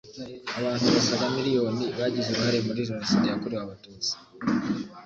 [0.57, 4.11] Abantu basaga miliyoni bagize uruhare muri Jenoside yakorewe Abatutsi